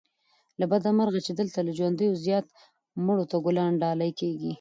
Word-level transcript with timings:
له 0.59 0.65
بده 0.71 0.89
مرغه 0.99 1.19
چې 1.25 1.31
دلته 1.39 1.59
له 1.65 1.71
ژوندیو 1.77 2.19
زيات 2.25 2.47
مړو 3.05 3.25
ته 3.31 3.37
ګلان 3.45 3.71
ډالې 3.81 4.11
کېږي 4.19 4.49